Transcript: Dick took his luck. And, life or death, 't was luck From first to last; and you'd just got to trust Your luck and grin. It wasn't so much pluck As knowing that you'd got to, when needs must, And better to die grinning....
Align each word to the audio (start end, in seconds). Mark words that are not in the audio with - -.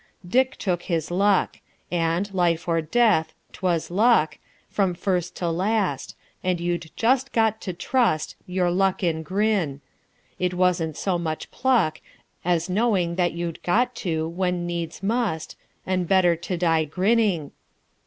Dick 0.27 0.55
took 0.55 0.81
his 0.81 1.11
luck. 1.11 1.59
And, 1.91 2.33
life 2.33 2.67
or 2.67 2.81
death, 2.81 3.33
't 3.51 3.59
was 3.61 3.91
luck 3.91 4.39
From 4.67 4.95
first 4.95 5.35
to 5.35 5.51
last; 5.51 6.15
and 6.43 6.59
you'd 6.59 6.89
just 6.95 7.31
got 7.31 7.61
to 7.61 7.71
trust 7.73 8.35
Your 8.47 8.71
luck 8.71 9.03
and 9.03 9.23
grin. 9.23 9.79
It 10.39 10.55
wasn't 10.55 10.97
so 10.97 11.19
much 11.19 11.51
pluck 11.51 12.01
As 12.43 12.67
knowing 12.67 13.13
that 13.13 13.33
you'd 13.33 13.61
got 13.61 13.93
to, 13.97 14.27
when 14.27 14.65
needs 14.65 15.03
must, 15.03 15.55
And 15.85 16.07
better 16.07 16.35
to 16.35 16.57
die 16.57 16.85
grinning.... 16.85 17.51